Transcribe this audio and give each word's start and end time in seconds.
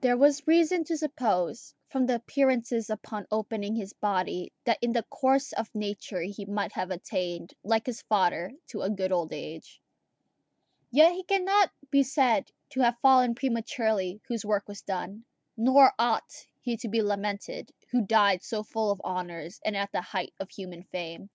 There 0.00 0.16
was 0.16 0.46
reason 0.46 0.84
to 0.84 0.96
suppose, 0.96 1.74
from 1.88 2.06
the 2.06 2.14
appearances 2.14 2.88
upon 2.88 3.26
opening 3.32 3.74
his 3.74 3.92
body, 3.92 4.52
that 4.62 4.78
in 4.80 4.92
the 4.92 5.02
course 5.02 5.52
of 5.52 5.74
nature 5.74 6.20
he 6.20 6.44
might 6.44 6.70
have 6.74 6.92
attained, 6.92 7.52
like 7.64 7.86
his 7.86 8.00
father, 8.02 8.52
to 8.68 8.82
a 8.82 8.90
good 8.90 9.10
old 9.10 9.32
age. 9.32 9.82
Yet 10.92 11.12
he 11.14 11.24
cannot 11.24 11.72
be 11.90 12.04
said 12.04 12.52
to 12.70 12.80
have 12.82 13.00
fallen 13.02 13.34
prematurely 13.34 14.20
whose 14.28 14.44
work 14.44 14.68
was 14.68 14.82
done; 14.82 15.24
nor 15.56 15.92
ought 15.98 16.46
he 16.60 16.76
to 16.76 16.88
be 16.88 17.02
lamented 17.02 17.72
who 17.90 18.06
died 18.06 18.44
so 18.44 18.62
full 18.62 18.92
of 18.92 19.00
honours, 19.00 19.60
and 19.64 19.76
at 19.76 19.90
the 19.90 20.00
height 20.02 20.32
of 20.38 20.52
human 20.52 20.84
fame. 20.84 21.28